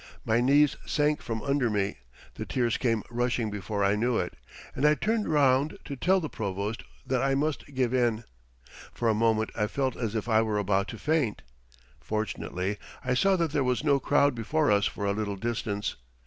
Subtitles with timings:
[0.25, 1.97] My knees sank from under me,
[2.33, 4.33] the tears came rushing before I knew it,
[4.75, 8.23] and I turned round to tell the Provost that I must give in.
[8.91, 11.43] For a moment I felt as if I were about to faint.
[11.99, 15.97] Fortunately I saw that there was no crowd before us for a little distance.